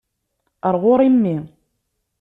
[0.71, 1.37] Ɣer ɣur-i mmi.